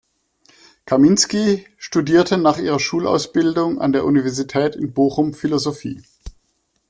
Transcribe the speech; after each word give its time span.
Kaminsky 0.87 1.67
studierte 1.77 2.39
nach 2.39 2.57
ihrer 2.57 2.79
Schulausbildung 2.79 3.79
an 3.79 3.91
der 3.91 4.03
Universität 4.03 4.75
in 4.75 4.93
Bochum 4.93 5.35
Philosophie. 5.35 6.01